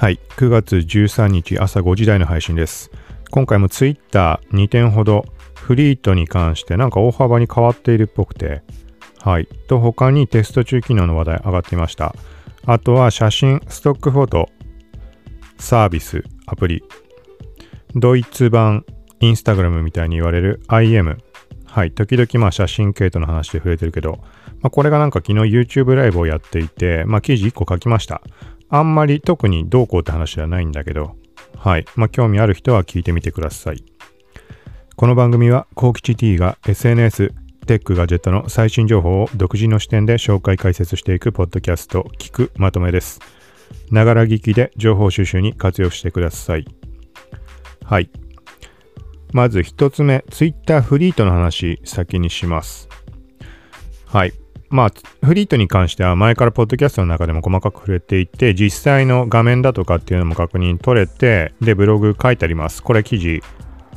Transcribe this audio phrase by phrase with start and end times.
[0.00, 2.90] はい、9月13日朝5時台の配信です。
[3.30, 8.62] 今回も Twitter2 点ほどフリートに関してなんか大幅に変わっているっぽくて、
[9.18, 9.46] はい。
[9.68, 12.14] と他にテスト中機能の話題上がっていました。
[12.64, 14.48] あとは写真、ストックフォト、
[15.58, 16.82] サービス、アプリ、
[17.94, 18.86] ドイツ版
[19.20, 21.18] インスタグラムみたいに言われる IM。
[21.66, 21.92] はい。
[21.92, 24.12] 時々まあ写真系統の話で触れてるけど、
[24.62, 28.22] まあ、これがなんか昨日 YouTube ライブをやっていて、まあ記事1個書きました。
[28.70, 31.16] あんまり特にどうこうって話ではないんだけど、
[31.56, 31.84] はい。
[31.96, 33.84] まあ、興味ある人は聞いてみてください。
[34.96, 37.34] この番組は、コウキチ T が SNS、
[37.66, 43.20] テック、ガジェットの最新情報を独自の視点で紹介解説していくポッドキャスト、聞くまとめです。
[43.90, 46.66] ながら聞きで情報収集に活用してください。
[47.84, 48.10] はい。
[49.32, 52.88] まず一つ目、Twitter フリートの話、先にします。
[54.06, 54.32] はい。
[54.70, 62.82] まあ、フリートに関しては前からポッドキャストの中でも細かく触れていて、実際の画面だとかっていうのも確認取れて、で、ブログ書いてあります。
[62.82, 63.42] これ記事、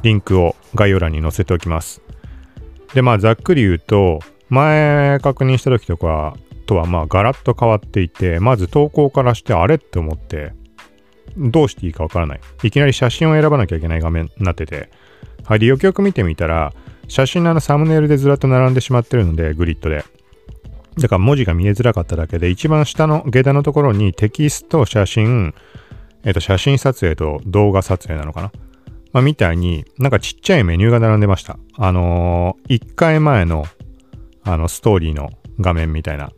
[0.01, 2.01] リンクを概要欄に載せておきます。
[2.95, 6.35] で、まあ、ざっくり言うと、前確認した時とか
[6.65, 10.53] とは、まあ、ガラッと変わっていて、まず投稿からしてあれって思って、
[11.37, 12.41] どうしていいかわからない。
[12.63, 14.89] いきなり写真を選ばなきゃいけない画面になってて、
[15.45, 16.73] はい、で、よくよく見てみたら、
[17.07, 20.03] 写真のあのサムネイルでずらっと並んでしまってるので、グリッドで。
[20.97, 25.53] だから文字が見えづらかっただけで、一番下の下段のところにテキスト、写真、
[26.23, 28.51] えっと、写真撮影と動画撮影なのかな？
[29.11, 31.59] まあ、みたいに、なんかちっちゃいメニューが並んでました。
[31.77, 33.65] あのー、1回前の、
[34.43, 36.31] あの、ストーリーの画面みたいな。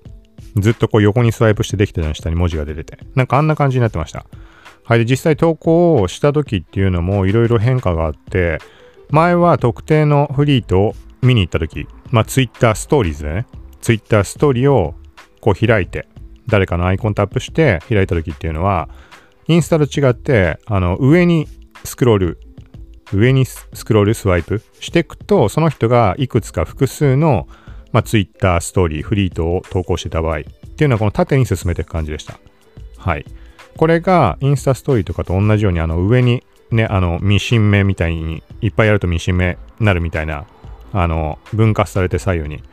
[0.58, 3.00] ずっとこう横にスワイプしてできてたの下に文字が出てて。
[3.16, 4.26] なんかあんな感じになってました。
[4.84, 5.00] はい。
[5.00, 8.60] で、実際投稿をした時っていうのもいろいろ変化があって、
[9.10, 13.46] 前は特定のフリートを見に行った時、まあ、Twitter ストーリーズでね、
[13.86, 14.96] Twitter ストーリーを
[15.42, 16.08] こう開いて、
[16.48, 18.90] 誰かのアイコンタップして開いた時っていうのは、
[19.48, 21.48] インスタと違って、あの、上に
[21.84, 22.40] スクロール、
[23.14, 27.48] 上にスクロールスワイプしていくと、その人がいくつか複数の、
[27.92, 32.40] まあ、Twitter ストーリー、フリートを投稿してた場合っていうのはこの縦に進めていく感じでした。
[32.98, 33.26] はい。
[33.78, 40.48] これがインスタストーリーとかと同じように、あの、上にね、あの、ミシン目みたいに、いっぱいやるとミシン目になるみたいな、
[40.92, 42.64] あの、分割されて左右に。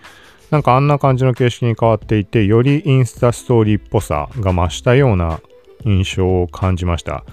[0.53, 5.41] なんかあんな感じの形式に変わっていて、よりインスタストーリーっぽさが増したような
[5.87, 7.25] 印象を感じました。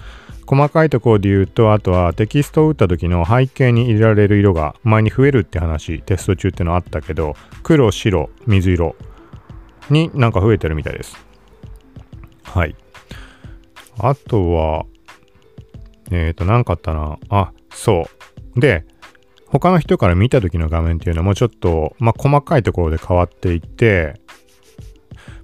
[0.46, 8.96] 細かいところで言うと、あとはテキストを打った時の背景に入れられる色が前に増えるって話、テスト中ってのあったけど、黒、白、水色
[9.90, 11.14] になんか増えてるみたいです。
[12.42, 12.74] はい。
[13.98, 14.86] あとは、
[16.10, 17.18] えっ、ー、と、なんかあったな。
[17.28, 18.08] あ、そ
[18.56, 18.60] う。
[18.60, 18.86] で、
[19.50, 24.20] 他の人から見た時の画面っていうのもちょっと、まあ、細かいところで変わっていって、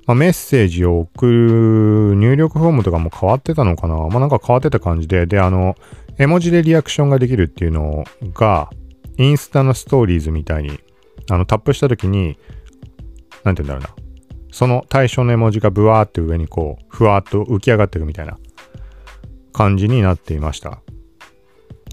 [0.07, 5.75] まあ、メッセージを送る入力フォームとかも変わってたのかなまあ、なんか変わってた感じで、で、あの、
[6.19, 8.71] 絵文字でリアクションができるっていうのが、
[9.19, 10.79] インスタのストーリーズみたいに、
[11.29, 12.39] あの、タップした時に、
[13.43, 14.07] なんて言うんだろうな。
[14.53, 18.39] その対象の絵文字がブワーって上にこう、ふわーっと浮き上がっていくみたいな
[19.53, 20.81] 感じになっていました。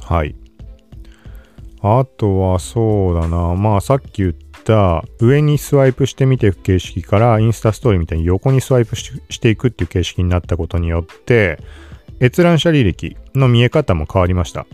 [0.01, 0.35] はい。
[1.85, 3.55] あとはそうだな。
[3.55, 4.33] まあさっき言っ
[4.63, 11.59] た上にスワイプして見ていく形式からインスタストーリーみたいに横にスワイプしていくっていう形式になったことによって
[12.21, 14.65] 閲覧者履歴の見え方も変わりました。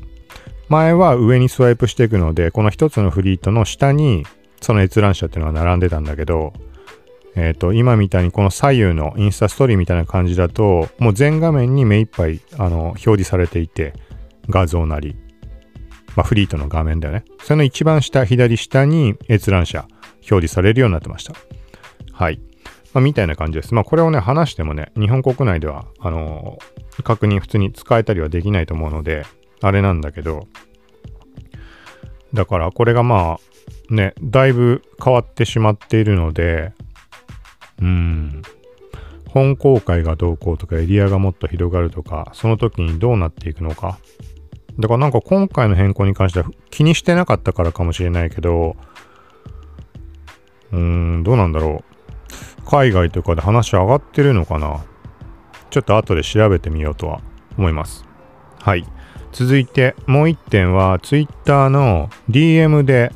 [0.67, 4.23] 前は上にスワイプしていくのでこの一つのフリートの下に
[4.61, 6.53] その閲覧者っていうのが並んでたんだけど
[7.35, 13.93] えっ、ー、と今みたいにこの左右のインスタストーリーみたいな感じだともう全画面に目いっぱいあの表示されていて
[14.47, 15.15] 画像なり
[16.15, 17.25] まあ、フリートの画面だよね。
[17.43, 19.87] その一番下、左下に閲覧者
[20.17, 21.33] 表示されるようになってました。
[22.11, 22.39] はい。
[22.93, 23.73] まあ、みたいな感じです。
[23.73, 29.25] まあ、これをね、話してもね、日本国内では、あのー、確認普通に使えたりはできないと思うので、
[29.61, 30.47] あれなんだけど、
[32.33, 36.73] だからこれがまあ、ね、だいぶ変わってしまっているので、
[37.81, 38.41] うん、
[39.29, 43.99] 本公開がどうこうとかエリアがもっと広がるとか、その時にどうなっていくのか、
[44.79, 48.77] だからなんか今回の変更に関しては気にしてなかったからかもしれないけど、
[50.71, 50.77] うー
[51.17, 52.65] ん、どうなんだろう。
[52.65, 54.85] 海外とかで話上がってるのかな
[55.71, 57.21] ちょっと後で調べてみようとは
[57.57, 58.05] 思います。
[58.59, 58.85] はい。
[59.31, 63.11] 続いてもう一点は Twitter の DM で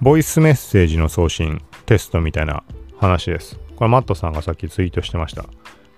[0.00, 2.62] ボイスメッセージの送信テストみたいな
[2.98, 3.58] 話です。
[3.74, 5.46] これマットさんがさっきツイートしてました。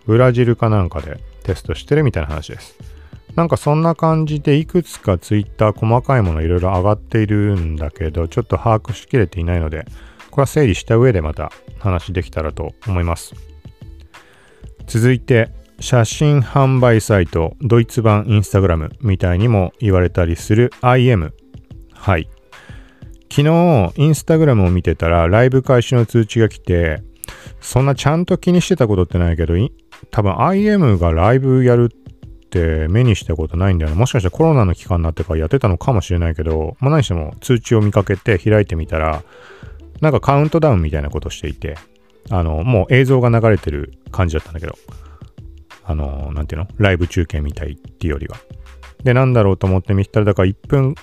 [0.06, 2.97] ブラジルかなんかでテストしてるみたいな話です。
[3.34, 9.86] なんかそんな感じでいくつかツイッター細かいものいろいろ上がっているんだけど、ちょっと把握しきれていないので、
[10.30, 13.34] これは整理した上でまた話できたらと思います。
[14.86, 21.32] 続いて、写真販売サイト、ドイツ版インスタグラムみたいにも言われたりする IM。
[21.92, 22.28] はい。
[23.30, 27.02] 昨日、インスタグラムを見てたら、ライブ開始の通知が来て、
[27.60, 29.54] そんなちゃんと気にしてたことってないけど、
[30.10, 31.90] 多分 IM がライブやる
[32.48, 33.96] って目にしたことないんだよね。
[33.98, 39.22] もしかしたらコロナの期間になってからやってたのかもしれないけど、まあ何しても通知を見かけて開いてみたら、
[40.00, 41.76] なんかカウントダウンみたいなことしていて、
[42.30, 44.74] あの、もう映像が流れてる感じだったんだけど、
[45.84, 46.68] あの、なんていうの？
[46.78, 48.36] ライブ中継みたいっていうよりは。
[49.04, 50.94] で、なんだろうと思って見たら、だから1分、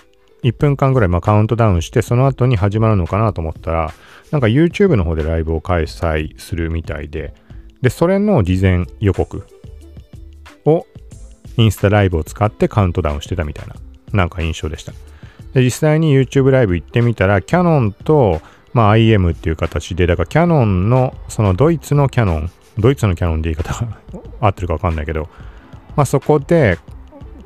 [0.44, 3.94] 1分間ぐらいまあカウントダウンして、その後に始まるのかなと思ったら、
[4.32, 7.34] なんか YouTube の方でライブを開催するみたいで、
[7.82, 9.46] で、それの事前予告
[10.66, 10.86] を
[11.58, 13.76] インスタライブを使ってカウントダウンしてたみたいな、
[14.14, 14.94] なんか印象でした。
[15.54, 18.42] で、実際に YouTube ライブ行ってみたら、キャノンと、
[18.74, 23.98] まあ、IM っていう形で、だからキャノンの、そのドイツのキャノン、ドイツのキャノンで言い方が
[24.42, 25.30] 合ってるかわかんないけど、
[25.96, 26.78] まあそこで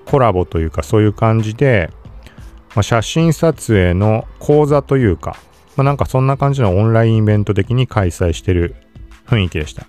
[0.06, 1.92] コラボというかそういう感じで、
[2.76, 5.38] まあ、写真撮影の講座というか、
[5.76, 8.76] まあなんかそんな感じのオンラインイベント的に開催してる
[9.28, 9.86] 雰囲気でした。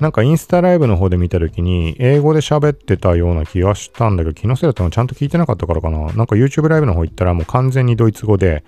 [0.00, 5.98] なんかインスタライブの方で見た時に英語で喋ってたような気がしたんだけど気のせいだったのちゃんと聞いてなかったからかな。
[5.98, 8.64] なんか YouTube ライブの方行ったらもう完全にドイツ語で、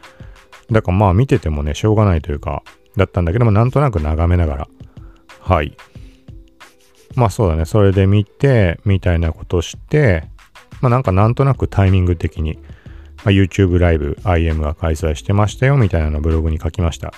[0.71, 2.63] だからまあ見ててもね、しょうがないというか、
[2.97, 4.69] だったんだけども、なんとなく眺めながら。
[5.41, 5.75] はい。
[7.15, 7.65] まあそうだね。
[7.65, 10.25] それで見て、みたいなことして、
[10.83, 12.59] まあなんかなんとなくタイミング的に、
[13.25, 17.15] まあ、YouTube ライブ IM が開催してましたよ、みたいなのをブログに書きました。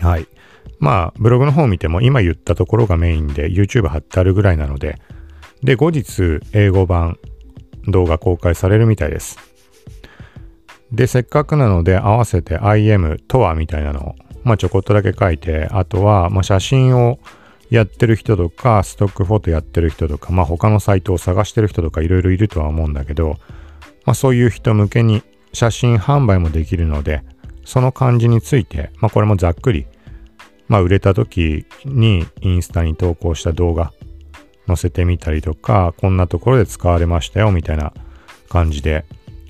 [0.00, 0.26] はい。
[0.78, 4.98] まあ、ブログの方を見ても今言ったところがメインで YouTube 貼ってあるぐらいなので、
[5.62, 7.18] で、後日英語版
[7.88, 9.38] 動画公開されるみたいです。
[10.92, 14.14] で、せっかくなので合わせて IM とはみたいなのを、
[14.44, 17.18] まあ、ちょこっとだけ書いて、あとは、まあ、写真を
[17.70, 23.38] やってる人とか、ストックフォトやってる人とか、まあ、他のサイトを探してる人とかいろいろいるとは思うんだけど、
[24.04, 25.22] まあ、そういう人向けに
[25.52, 27.22] 写真販売もできるので、
[27.64, 29.86] その感じについて、まあ、これもざっくり、
[30.68, 33.92] まあ、売れた時にインスタに投稿した動画
[34.66, 37.92] 載せてみたりとか、こんなところで使われましたよ、みたいな
[38.48, 39.04] 感じで、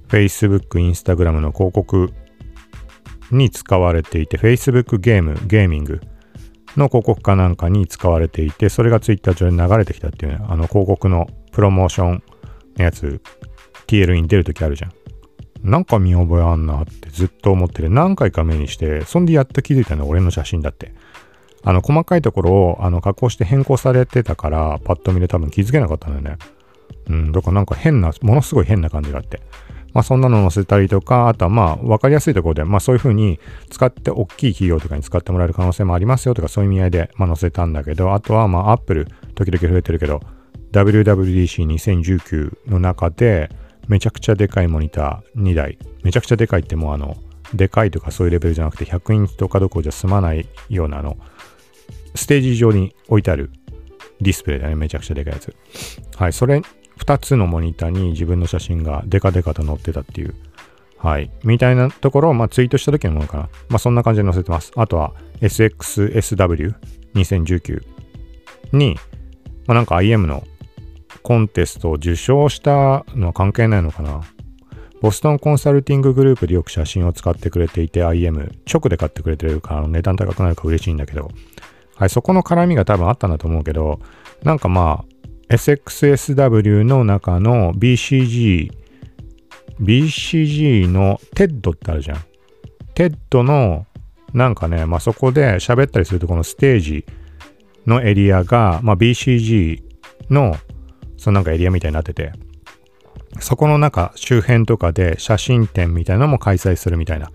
[0.08, 2.12] Facebook、Instagram の広告
[3.30, 6.00] に使われていて、Facebook ゲーム、ゲーミング
[6.76, 12.22] の広告かなんかに使われていて、それが Twitter 上で流れてきたっていうね、あの広告のプロモーション
[12.76, 13.20] のやつ、
[13.86, 14.92] TL に出るときあるじゃん。
[15.62, 20.92] なんか見覚えあんなってずっと思ってて、何回か目にして、そんでやっと気づいたの俺の写真だって。
[21.64, 26.44] あの、細かいところを、あの、加工して変更されてたから、パッと見で多分気づけなかったんだよね。
[27.08, 29.40] うん、だからなんか変な、ものすごい変な感じがあって。
[29.94, 33.38] まあ、そんなの載せたりとか、あとはまあ、わかりやすいところで、まあ、そういうふうに
[33.70, 40.20] 使って、大きい企業とかに使ってもらえる可能性もありますよとか、そういう意味合いで、まあ、載せたんだけど、あとはまあ、アップル、時々増えてるけど、
[40.72, 43.48] WWDC2019 の中で、
[43.86, 47.16] めちゃくちゃでかいモニター2台、めちゃくちゃでかいってもうあの、
[47.54, 51.16] でかいとかそういうレベルじゃなくて、100インチとかどころじゃ済まないようなあの、
[52.14, 53.50] ステージ上に置いてある
[54.20, 55.54] ディスプレイだね、めちゃくちゃでかいやつ。
[56.16, 56.62] はい、それ
[56.98, 60.34] 2つのモニターに自分の写真がデカデカと載ってたっていう、
[60.98, 63.48] はい、みたいなところを、まあ、ツイートした時のものかな。
[63.68, 64.72] まあ、そんな感じで載せてます。
[64.76, 67.82] あとは、SXSW2019
[68.72, 68.96] に、
[69.66, 70.44] まあ、なんか IM の
[71.22, 74.20] コンテストを受賞したのは関係ないのかな。
[75.00, 81.30] ボストンコンサルティンググループでよく写真を使ってくれていて IM 直で買ってくれてるから値段高くなるか嬉しいんだけど、
[81.96, 84.00] はい、そこの絡みが多分あったんだと思うけど、
[84.42, 85.04] なんかま
[85.50, 88.70] あ、SXSW の中の BCG、
[89.80, 92.24] BCG の TED ってあるじゃん。
[92.94, 93.86] TED の
[94.32, 97.06] なんかね、まあ、そこで喋ったりするとこのステージ
[97.86, 99.82] のエリアが、まあ、BCG
[100.30, 100.56] の
[101.16, 102.32] そのなんかエリアみたいになってて、
[103.40, 107.30] そこの中周辺とかで写真展みたいなのも開催するみたいな。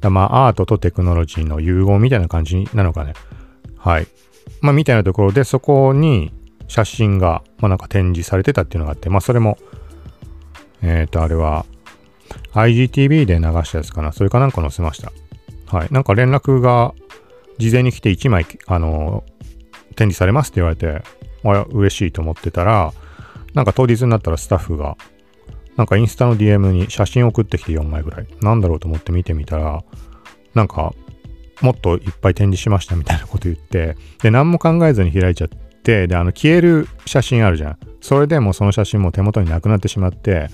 [0.00, 3.14] だまあアートとテクノロジーの融合みたいな感じなのかね。
[3.84, 4.06] はい。
[4.62, 6.32] まあみたいなところでそこに
[6.68, 9.58] 写真が、まあ、なんか展示されてたっていうのがあって、まあ、それも、
[10.82, 11.66] えっ、ー、と、あれは、
[12.54, 14.12] IGTV で流したやつかな。
[14.12, 15.12] それかなんか載せました。
[15.66, 15.88] はい。
[15.90, 16.94] なんか連絡が
[17.58, 19.24] 事前に来て1枚、あの、
[19.96, 21.02] 展示されますって言われて、
[21.44, 22.92] あ嬉しいと思ってたら、
[23.52, 24.96] なんか当日になったらスタッフが、
[25.76, 28.26] なんかインスタの DM に写真送ってきて4枚ぐらい。
[28.40, 29.84] なんだろうと思って見てみたら、
[30.54, 30.94] なんか、
[31.60, 35.48] もっといっぱい展示しましたみたいなこと言って、で、何も考えずに開いちゃっ
[35.82, 37.78] て、、で、あの、消える写真あるじゃん。
[38.00, 40.48] それでもうその写真も手元になくなってしまって、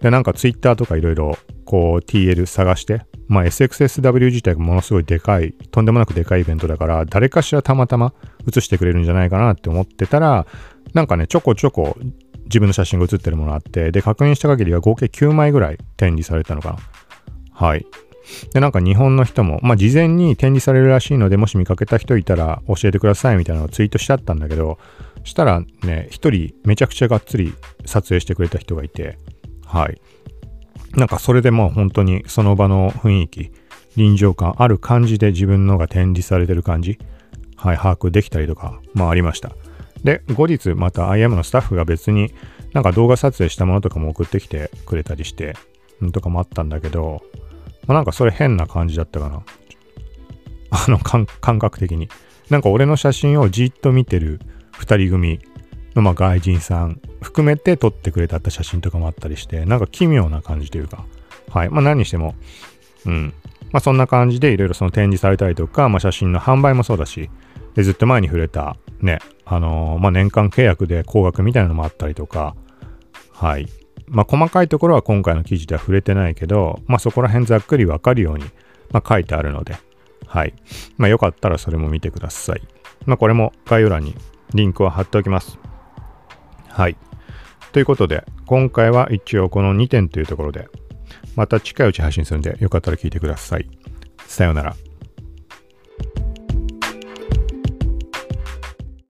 [0.00, 8.14] で、なんか Twitter とかいろいろこう TL 探して、まあ SXSW 自体がものすごいでかい、とんでもなくでかいイベントだから、誰かしらたまたま
[8.46, 10.46] 映してくれるんじゃないかなって思ってたら、
[10.94, 11.96] なんかね、ちょこちょこ
[12.44, 16.78] 自分の写真が写ってるものあって、で、確認した限りは合計9枚ぐらい展示されたのかな。
[17.52, 17.84] はい。
[18.52, 24.78] で、なんか日本の人も、まあ事前に展示されるらしいので、もし見かけた人いたら教えてくださいみたいなのをツイートしちゃったんだけど、
[25.24, 27.54] したらね、一人めちゃくちゃがっつり
[27.84, 29.18] 撮影してくれた人がいて、
[29.66, 30.00] はい。
[30.96, 33.52] なんかそれでもう本当にその場の雰囲気、
[33.96, 36.98] 臨場感ある感じで自分のが展示されてる感じ、
[37.56, 39.52] はい、把握できたりとか、まあありました。
[40.04, 42.32] で、後日また IM のスタッフが別に
[42.72, 45.54] なんか動画撮影したものとかも送ってきてくれたりして、
[46.12, 47.22] とかもあったんだけど、
[47.88, 49.42] まあ、なんかそれ変な感じだったかな。
[50.70, 51.26] あの感
[51.58, 52.08] 覚的に。
[52.50, 54.40] なんか俺の写真をじっと見てる
[54.72, 55.40] 二人組
[55.94, 61.04] のまあ外人さん含めて撮ってくれたった写真とかもあったりして、なんか奇妙な感じというか、
[61.50, 61.70] はい。
[61.70, 62.34] まあ何にしても、
[63.06, 63.34] うん。
[63.72, 67.30] まあそんな感じでいろいろその展示されたりとか、まあ写真の販売もそうだし、
[67.74, 72.54] でずっと前に触れたね、あのー、まあ年間契約で高額みたいなのもあったりとか、
[73.32, 73.66] はい。
[74.10, 78.44] まあ細かいところは今回の記事では触れてないけど、まあそこら辺ざっくりわかるように、
[78.90, 79.76] ま書いてあるので、
[80.26, 80.54] はい。
[80.96, 82.62] まあよかったらそれも見てください。
[83.06, 84.14] まあこれも概要欄に
[84.54, 85.58] リンクを貼っておきます。
[86.68, 86.96] はい。
[87.72, 90.68] ということで、今回は一応この2点というところで、
[91.36, 93.68] また近いうち配信するんで、よかったら聞いてください。
[94.26, 94.74] さようなら。